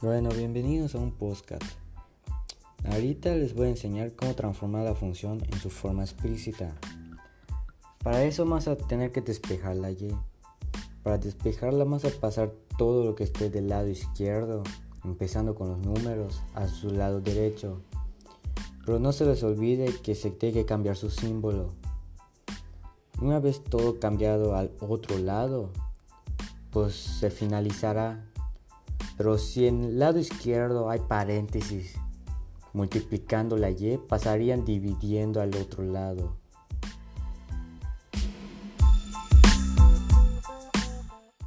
[0.00, 1.64] Bueno, bienvenidos a un podcast.
[2.88, 6.72] Ahorita les voy a enseñar cómo transformar la función en su forma explícita.
[8.04, 10.16] Para eso vamos a tener que despejar la y.
[11.02, 14.62] Para despejarla vamos a pasar todo lo que esté del lado izquierdo,
[15.02, 17.82] empezando con los números, a su lado derecho.
[18.86, 21.72] Pero no se les olvide que se tiene que cambiar su símbolo.
[23.20, 25.72] Una vez todo cambiado al otro lado,
[26.70, 28.28] pues se finalizará
[29.18, 31.96] pero si en el lado izquierdo hay paréntesis,
[32.72, 36.36] multiplicando la y, pasarían dividiendo al otro lado.